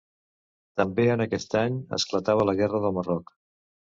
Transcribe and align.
També 0.79 1.03
en 1.15 1.21
aquest 1.25 1.53
any 1.59 1.75
esclatava 1.97 2.47
la 2.51 2.57
guerra 2.63 2.81
del 2.87 2.97
Marroc. 2.99 3.31